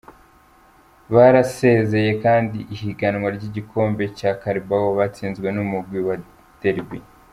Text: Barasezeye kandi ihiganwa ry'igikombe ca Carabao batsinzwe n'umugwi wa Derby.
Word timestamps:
Barasezeye 1.13 2.11
kandi 2.23 2.57
ihiganwa 2.75 3.27
ry'igikombe 3.35 4.03
ca 4.17 4.31
Carabao 4.41 4.89
batsinzwe 4.99 5.47
n'umugwi 5.51 5.99
wa 6.07 6.15
Derby. 6.61 6.99